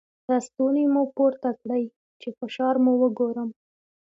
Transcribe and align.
ړستونی 0.29 0.85
مو 0.93 1.03
پورته 1.15 1.49
کړی 1.61 1.83
چې 2.21 2.29
فشار 2.39 2.75
مو 2.83 2.93
وګورم. 3.01 3.49